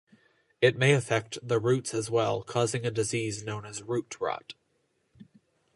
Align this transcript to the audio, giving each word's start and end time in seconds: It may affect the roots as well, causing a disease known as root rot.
It 0.61 0.79
may 0.79 0.93
affect 0.93 1.37
the 1.47 1.59
roots 1.59 1.93
as 1.93 2.09
well, 2.09 2.41
causing 2.41 2.87
a 2.87 2.89
disease 2.89 3.43
known 3.43 3.65
as 3.67 3.83
root 3.83 4.19
rot. 4.19 4.55